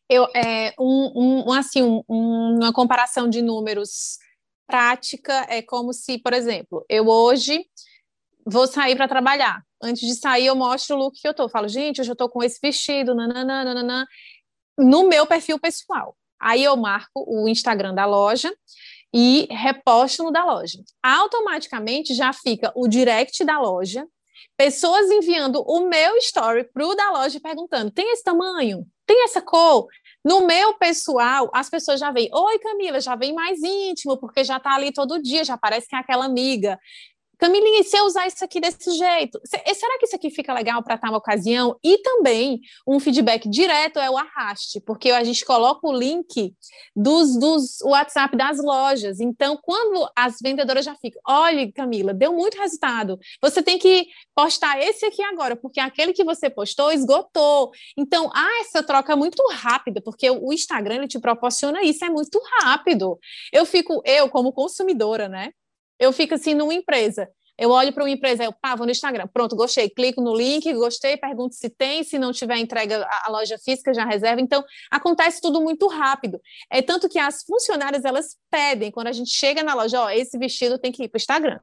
[0.08, 4.18] Eu, é, um, um assim, um, uma comparação de números
[4.66, 7.64] prática é como se, por exemplo, eu hoje
[8.46, 11.44] vou sair para trabalhar antes de sair, eu mostro o look que eu tô.
[11.44, 14.06] Eu falo, gente, hoje eu tô com esse vestido, nananã, nananã,
[14.78, 16.16] no meu perfil pessoal.
[16.40, 18.52] Aí eu marco o Instagram da loja
[19.12, 20.78] e reposto no da loja.
[21.02, 24.06] Automaticamente já fica o direct da loja,
[24.56, 28.86] pessoas enviando o meu story pro da loja perguntando: tem esse tamanho?
[29.06, 29.86] Tem essa cor?
[30.24, 34.60] No meu pessoal, as pessoas já veem, oi Camila, já vem mais íntimo, porque já
[34.60, 36.78] tá ali todo dia, já parece que é aquela amiga.
[37.40, 39.40] Camilinha, e se eu usar isso aqui desse jeito?
[39.46, 41.74] Será que isso aqui fica legal para tal ocasião?
[41.82, 46.54] E também um feedback direto é o arraste, porque a gente coloca o link
[46.94, 49.20] dos, dos WhatsApp das lojas.
[49.20, 53.18] Então, quando as vendedoras já ficam, olha, Camila, deu muito resultado.
[53.40, 57.70] Você tem que postar esse aqui agora, porque aquele que você postou esgotou.
[57.96, 63.18] Então, há essa troca muito rápida, porque o Instagram te proporciona isso, é muito rápido.
[63.50, 65.52] Eu fico, eu como consumidora, né?
[66.00, 67.28] Eu fico assim numa empresa.
[67.58, 70.72] Eu olho para uma empresa, eu pá, vou no Instagram, pronto, gostei, clico no link,
[70.72, 74.40] gostei, pergunto se tem, se não tiver entrega a, loja física já reserva.
[74.40, 76.40] Então, acontece tudo muito rápido.
[76.70, 80.38] É tanto que as funcionárias elas pedem quando a gente chega na loja, ó, esse
[80.38, 81.60] vestido tem que ir para o Instagram.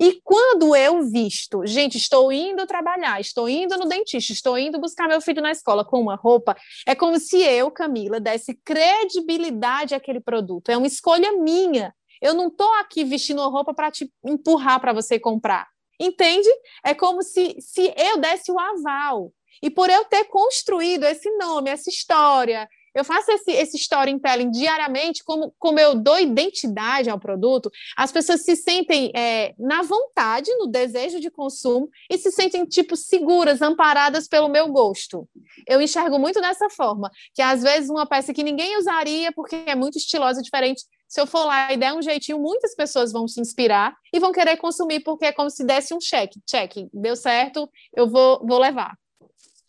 [0.00, 5.06] E quando eu visto, gente, estou indo trabalhar, estou indo no dentista, estou indo buscar
[5.06, 10.18] meu filho na escola com uma roupa, é como se eu, Camila, desse credibilidade àquele
[10.18, 10.70] produto.
[10.70, 11.94] É uma escolha minha.
[12.20, 15.68] Eu não estou aqui vestindo roupa para te empurrar para você comprar.
[15.98, 16.48] Entende?
[16.84, 19.32] É como se, se eu desse o aval.
[19.62, 25.22] E por eu ter construído esse nome, essa história, eu faço esse, esse storytelling diariamente,
[25.22, 30.66] como, como eu dou identidade ao produto, as pessoas se sentem é, na vontade, no
[30.66, 35.28] desejo de consumo, e se sentem, tipo, seguras, amparadas pelo meu gosto.
[35.68, 39.74] Eu enxergo muito dessa forma, que às vezes uma peça que ninguém usaria porque é
[39.74, 43.40] muito estilosa, diferente, se eu for lá e der um jeitinho, muitas pessoas vão se
[43.40, 46.38] inspirar e vão querer consumir, porque é como se desse um cheque.
[46.48, 48.96] Cheque, deu certo, eu vou, vou levar.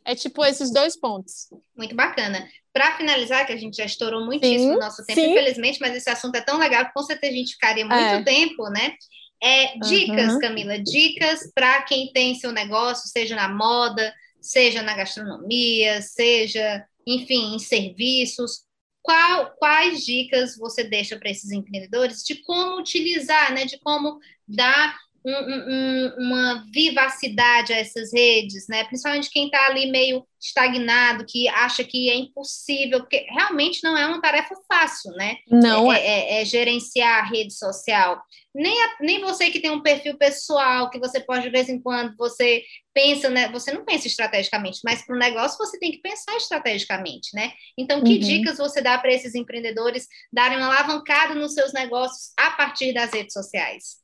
[0.06, 1.49] É tipo esses dois pontos.
[1.75, 2.47] Muito bacana.
[2.71, 5.32] Para finalizar, que a gente já estourou muitíssimo o nosso tempo, sim.
[5.32, 8.23] infelizmente, mas esse assunto é tão legal que com certeza a gente ficaria muito é.
[8.23, 8.93] tempo, né?
[9.41, 10.39] É, dicas, uhum.
[10.39, 17.56] Camila, dicas para quem tem seu negócio, seja na moda, seja na gastronomia, seja, enfim,
[17.56, 18.69] em serviços.
[19.02, 23.66] Qual, quais dicas você deixa para esses empreendedores de como utilizar, né?
[23.66, 28.84] De como dar um, um, uma vivacidade a essas redes, né?
[28.86, 34.06] Principalmente quem está ali meio estagnado, que acha que é impossível, porque realmente não é
[34.08, 35.38] uma tarefa fácil, né?
[35.48, 38.22] Não é, é, é, é gerenciar a rede social.
[38.54, 41.82] Nem, a, nem você que tem um perfil pessoal, que você pode, de vez em
[41.82, 43.50] quando, você pensa, né?
[43.50, 47.54] Você não pensa estrategicamente, mas para o negócio você tem que pensar estrategicamente, né?
[47.78, 48.20] Então, que uhum.
[48.20, 53.14] dicas você dá para esses empreendedores darem uma alavancada nos seus negócios a partir das
[53.14, 54.02] redes sociais?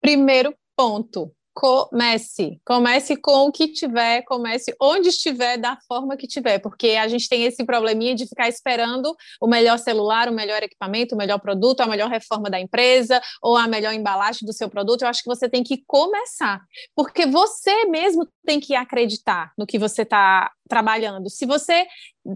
[0.00, 2.60] Primeiro ponto, comece.
[2.64, 7.28] Comece com o que tiver, comece onde estiver, da forma que tiver, porque a gente
[7.28, 11.80] tem esse probleminha de ficar esperando o melhor celular, o melhor equipamento, o melhor produto,
[11.80, 15.02] a melhor reforma da empresa ou a melhor embalagem do seu produto.
[15.02, 16.60] Eu acho que você tem que começar,
[16.94, 21.28] porque você mesmo tem que acreditar no que você está trabalhando.
[21.28, 21.88] Se você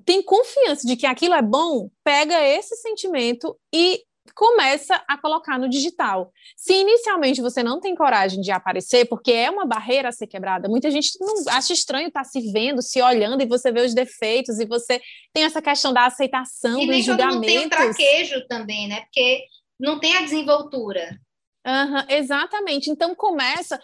[0.04, 4.02] tem confiança de que aquilo é bom, pega esse sentimento e
[4.34, 6.32] começa a colocar no digital.
[6.56, 10.68] Se inicialmente você não tem coragem de aparecer, porque é uma barreira a ser quebrada,
[10.68, 13.94] muita gente não acha estranho estar tá se vendo, se olhando e você vê os
[13.94, 15.00] defeitos e você
[15.32, 17.48] tem essa questão da aceitação e dos julgamentos.
[17.48, 19.00] E mundo tem o traquejo também, né?
[19.02, 19.44] Porque
[19.78, 21.18] não tem a desenvoltura.
[21.64, 22.90] Uhum, exatamente.
[22.90, 23.80] Então começa.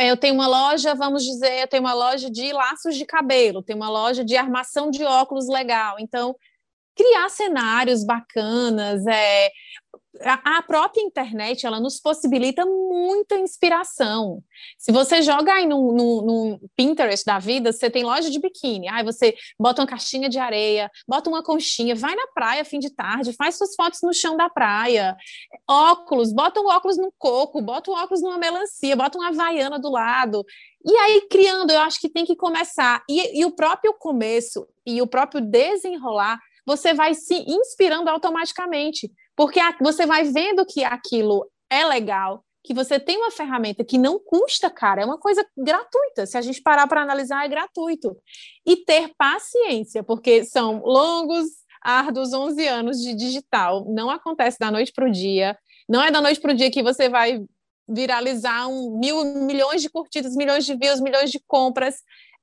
[0.00, 3.78] Eu tenho uma loja, vamos dizer, eu tenho uma loja de laços de cabelo, tenho
[3.78, 5.96] uma loja de armação de óculos legal.
[5.98, 6.34] Então
[6.96, 9.50] criar cenários bacanas, é,
[10.22, 14.42] a própria internet ela nos possibilita muita inspiração.
[14.76, 18.88] Se você joga aí no, no, no, Pinterest da vida, você tem loja de biquíni,
[18.88, 22.90] aí você bota uma caixinha de areia, bota uma conchinha, vai na praia fim de
[22.90, 25.16] tarde, faz suas fotos no chão da praia,
[25.68, 29.90] óculos, bota o óculos no coco, bota o óculos numa melancia, bota uma havaiana do
[29.90, 30.44] lado.
[30.84, 33.02] E aí, criando, eu acho que tem que começar.
[33.08, 39.60] E, e o próprio começo e o próprio desenrolar você vai se inspirando automaticamente, porque
[39.80, 44.68] você vai vendo que aquilo é legal, que você tem uma ferramenta que não custa,
[44.68, 46.26] cara, é uma coisa gratuita.
[46.26, 48.16] Se a gente parar para analisar, é gratuito.
[48.66, 51.46] E ter paciência, porque são longos,
[51.80, 53.84] árduos 11 anos de digital.
[53.88, 55.56] Não acontece da noite para o dia.
[55.88, 57.40] Não é da noite para o dia que você vai
[57.88, 62.02] viralizar um, mil milhões de curtidas, milhões de views, milhões de compras.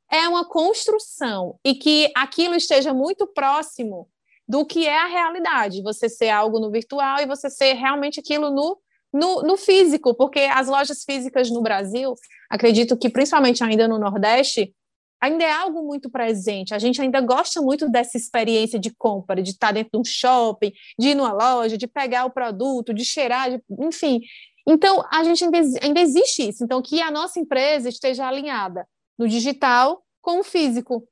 [0.10, 4.08] É uma construção e que aquilo esteja muito próximo
[4.47, 8.51] do que é a realidade, você ser algo no virtual e você ser realmente aquilo
[8.51, 8.77] no,
[9.12, 12.13] no, no, físico, porque as lojas físicas no Brasil,
[12.49, 14.73] acredito que principalmente ainda no Nordeste,
[15.19, 16.73] ainda é algo muito presente.
[16.73, 20.71] A gente ainda gosta muito dessa experiência de compra, de estar dentro de um shopping,
[20.99, 24.21] de ir numa loja, de pegar o produto, de cheirar, de, enfim.
[24.67, 26.63] Então, a gente ainda, ainda existe isso.
[26.63, 31.08] Então, que a nossa empresa esteja alinhada no digital com o físico,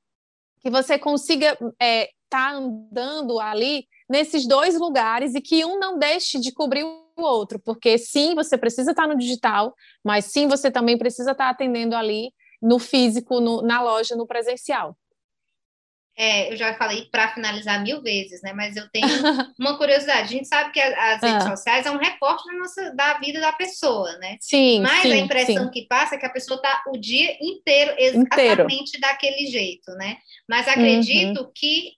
[0.59, 6.39] que você consiga é, está andando ali nesses dois lugares e que um não deixe
[6.39, 10.71] de cobrir o outro, porque sim, você precisa estar tá no digital, mas sim, você
[10.71, 14.97] também precisa estar tá atendendo ali no físico, no, na loja, no presencial.
[16.15, 18.53] É, eu já falei para finalizar mil vezes, né?
[18.53, 19.07] Mas eu tenho
[19.59, 20.21] uma curiosidade.
[20.21, 21.55] A gente sabe que as redes ah.
[21.55, 24.37] sociais é um recorte da, nossa, da vida da pessoa, né?
[24.39, 24.81] Sim.
[24.81, 25.71] Mas sim, a impressão sim.
[25.71, 29.01] que passa é que a pessoa está o dia inteiro exatamente inteiro.
[29.01, 30.17] daquele jeito, né?
[30.47, 31.51] Mas acredito uhum.
[31.53, 31.93] que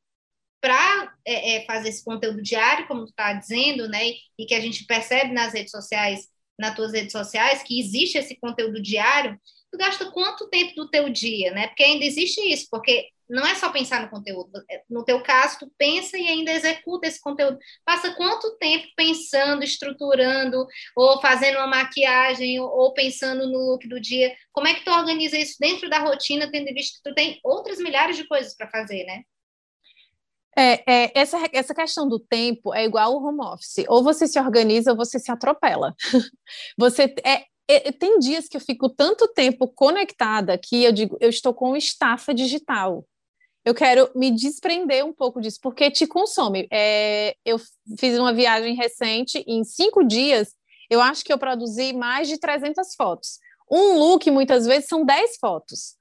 [0.65, 4.59] para é, é, fazer esse conteúdo diário, como tu está dizendo, né, e que a
[4.59, 9.39] gente percebe nas redes sociais, nas tuas redes sociais, que existe esse conteúdo diário,
[9.71, 11.67] tu gasta quanto tempo do teu dia, né?
[11.67, 14.49] Porque ainda existe isso, porque não é só pensar no conteúdo.
[14.71, 17.59] É, no teu caso, tu pensa e ainda executa esse conteúdo.
[17.83, 24.35] Passa quanto tempo pensando, estruturando, ou fazendo uma maquiagem, ou pensando no look do dia?
[24.51, 27.77] Como é que tu organiza isso dentro da rotina, tendo visto que tu tem outras
[27.77, 29.21] milhares de coisas para fazer, né?
[30.57, 33.85] É, é, essa, essa questão do tempo é igual o home office.
[33.87, 35.93] Ou você se organiza ou você se atropela.
[36.77, 41.29] você é, é, tem dias que eu fico tanto tempo conectada que eu digo, eu
[41.29, 43.05] estou com estafa digital.
[43.65, 46.67] Eu quero me desprender um pouco disso, porque te consome.
[46.71, 47.57] É, eu
[47.99, 50.53] fiz uma viagem recente, em cinco dias,
[50.87, 53.39] eu acho que eu produzi mais de 300 fotos.
[53.69, 55.95] Um look, muitas vezes, são 10 fotos.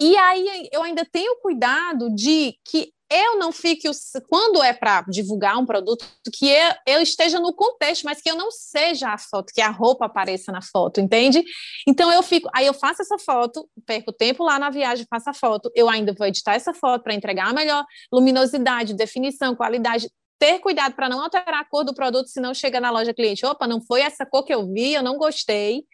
[0.00, 3.88] E aí eu ainda tenho cuidado de que eu não fique,
[4.28, 6.04] quando é para divulgar um produto,
[6.34, 9.70] que eu, eu, esteja no contexto, mas que eu não seja a foto, que a
[9.70, 11.44] roupa apareça na foto, entende?
[11.86, 15.34] Então eu fico, aí eu faço essa foto, perco tempo lá na viagem, faço a
[15.34, 20.08] foto, eu ainda vou editar essa foto para entregar a melhor luminosidade, definição, qualidade,
[20.38, 23.66] ter cuidado para não alterar a cor do produto, senão chega na loja cliente, opa,
[23.66, 25.84] não foi essa cor que eu vi, eu não gostei.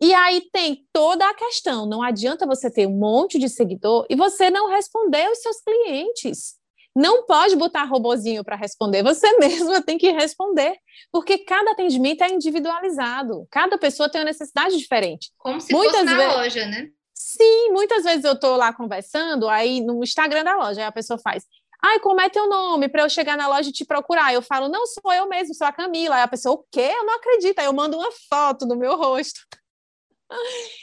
[0.00, 1.86] E aí tem toda a questão.
[1.86, 6.54] Não adianta você ter um monte de seguidor e você não responder aos seus clientes.
[6.96, 10.76] Não pode botar robozinho para responder, você mesma tem que responder,
[11.12, 15.30] porque cada atendimento é individualizado, cada pessoa tem uma necessidade diferente.
[15.38, 16.34] Como se muitas fosse na vezes...
[16.34, 16.88] loja, né?
[17.14, 21.18] Sim, muitas vezes eu estou lá conversando, aí no Instagram da loja, aí a pessoa
[21.18, 21.44] faz,
[21.82, 24.34] ai, como é teu nome para eu chegar na loja e te procurar?
[24.34, 26.16] Eu falo, não, sou eu mesmo, sou a Camila.
[26.16, 26.92] Aí a pessoa, o quê?
[26.94, 27.58] Eu não acredito.
[27.58, 29.40] Aí eu mando uma foto do meu rosto.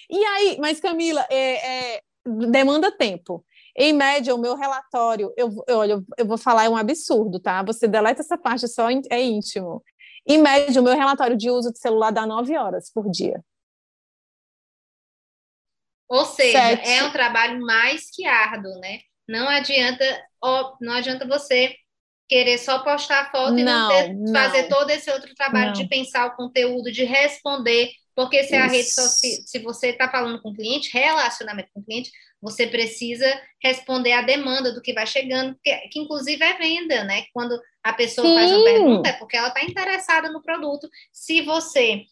[0.09, 2.01] E aí, mas Camila, é, é,
[2.49, 3.45] demanda tempo.
[3.75, 7.61] Em média, o meu relatório, eu, eu, olha, eu vou falar, é um absurdo, tá?
[7.63, 9.83] Você deleta essa parte, só é íntimo.
[10.25, 13.41] Em média, o meu relatório de uso de celular dá nove horas por dia.
[16.09, 16.89] Ou seja, Sete.
[16.89, 18.99] é um trabalho mais que árduo, né?
[19.27, 20.03] Não adianta,
[20.41, 21.75] ó, não adianta você
[22.29, 24.33] querer só postar a foto não, e não, ter, não.
[24.33, 25.73] fazer todo esse outro trabalho não.
[25.73, 28.55] de pensar o conteúdo, de responder porque se Isso.
[28.55, 32.11] a rede social, se você está falando com o cliente, relacionamento com o cliente,
[32.41, 33.27] você precisa
[33.61, 37.25] responder à demanda do que vai chegando, que, que inclusive é venda, né?
[37.31, 38.33] Quando a pessoa Sim.
[38.33, 40.89] faz uma pergunta, é porque ela está interessada no produto.
[41.13, 42.05] Se você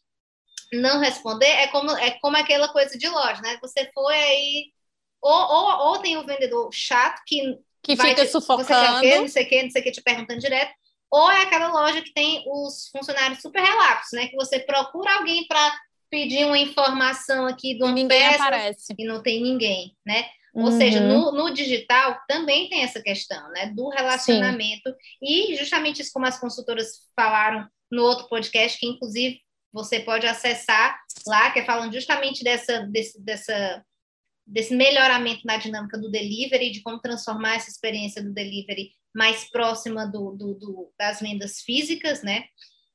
[0.71, 3.57] não responder, é como, é como aquela coisa de loja, né?
[3.59, 4.73] Você foi aí.
[5.19, 7.57] Ou, ou, ou tem o um vendedor chato que.
[7.81, 8.67] Que fica te, sufocando.
[8.67, 9.19] Você quer o quê?
[9.21, 10.71] Não sei o quê, não sei o quê, te perguntando direto.
[11.09, 14.27] Ou é aquela loja que tem os funcionários super relapsos, né?
[14.27, 15.73] Que você procura alguém para
[16.09, 18.93] pedir uma informação aqui do ninguém peça aparece.
[18.97, 20.25] e não tem ninguém, né?
[20.53, 20.77] Ou uhum.
[20.77, 23.73] seja, no, no, digital também tem essa questão, né?
[23.75, 24.95] Do relacionamento Sim.
[25.21, 29.41] e justamente isso como as consultoras falaram no outro podcast, que inclusive
[29.73, 30.97] você pode acessar
[31.27, 33.83] lá, que é falando justamente dessa, desse, dessa,
[34.47, 40.05] desse melhoramento na dinâmica do delivery, de como transformar essa experiência do delivery mais próxima
[40.05, 42.45] do, do, do das vendas físicas, né?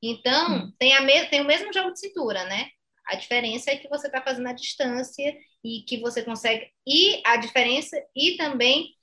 [0.02, 0.72] Então, hum.
[0.78, 2.68] tem, a tem o mesmo jogo de cintura, né?
[3.10, 6.68] A diferença é que você está fazendo a distância e que você consegue.
[6.86, 8.94] E a diferença, e também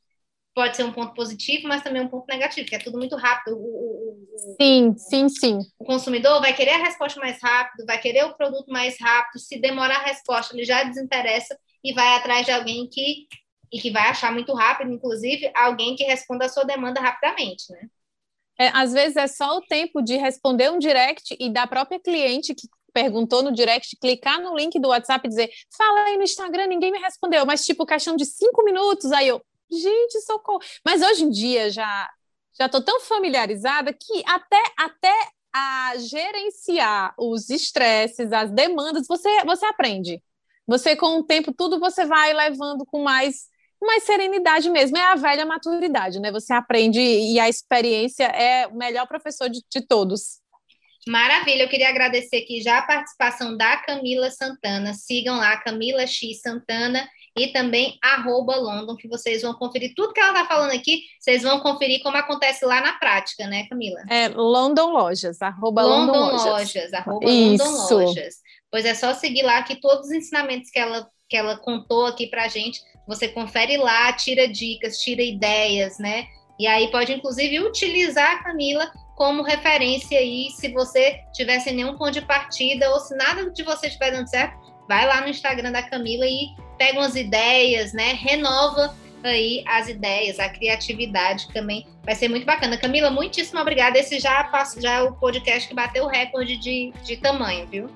[0.56, 3.58] pode ser um ponto positivo, mas também um ponto negativo, que é tudo muito rápido.
[3.58, 5.60] O, o, o, sim, sim, sim.
[5.78, 9.40] O consumidor vai querer a resposta mais rápido, vai querer o produto mais rápido.
[9.40, 13.28] Se demorar a resposta, ele já desinteressa e vai atrás de alguém que
[13.72, 17.90] e que vai achar muito rápido, inclusive alguém que responda a sua demanda rapidamente, né?
[18.60, 22.56] É, às vezes é só o tempo de responder um direct e da própria cliente
[22.56, 26.66] que perguntou no direct, clicar no link do WhatsApp e dizer, fala aí no Instagram,
[26.66, 29.40] ninguém me respondeu, mas tipo, questão de cinco minutos, aí eu,
[29.72, 30.60] gente, socorro.
[30.84, 32.10] Mas hoje em dia já
[32.58, 35.14] já estou tão familiarizada que até, até
[35.54, 40.20] a gerenciar os estresses, as demandas, você, você aprende.
[40.66, 43.46] Você, com o tempo, tudo você vai levando com mais,
[43.80, 44.98] mais serenidade mesmo.
[44.98, 46.32] É a velha maturidade, né?
[46.32, 50.42] Você aprende e a experiência é o melhor professor de, de todos.
[51.08, 54.94] Maravilha, eu queria agradecer aqui já a participação da Camila Santana.
[54.94, 60.20] Sigam lá, Camila X Santana e também arroba London, que vocês vão conferir tudo que
[60.20, 64.02] ela está falando aqui, vocês vão conferir como acontece lá na prática, né, Camila?
[64.10, 66.74] É London Lojas, arroba London, London Lojas.
[66.74, 67.64] Lojas arroba Isso.
[67.64, 68.36] London Lojas.
[68.72, 72.28] Pois é só seguir lá que todos os ensinamentos que ela, que ela contou aqui
[72.28, 76.26] pra gente, você confere lá, tira dicas, tira ideias, né?
[76.60, 81.98] E aí pode, inclusive, utilizar a Camila como referência aí, se você tiver sem nenhum
[81.98, 84.56] ponto de partida ou se nada de você estiver dando certo,
[84.88, 88.14] vai lá no Instagram da Camila e pega umas ideias, né?
[88.14, 92.78] Renova aí as ideias, a criatividade também vai ser muito bacana.
[92.78, 93.98] Camila, muitíssimo obrigada.
[93.98, 94.48] Esse já,
[94.78, 97.90] já é o podcast que bateu o recorde de, de tamanho, viu?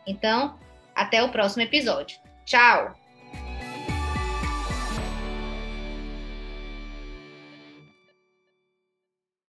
[0.06, 0.58] Então,
[0.94, 2.18] até o próximo episódio.
[2.44, 3.05] Tchau!